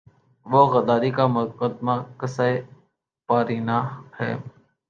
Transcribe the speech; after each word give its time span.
وہ 0.45 0.61
غداری 0.73 1.11
کا 1.11 1.25
مقدمہ 1.27 1.95
قصۂ 2.17 2.49
پارینہ 3.29 3.77
ہے۔ 4.19 4.31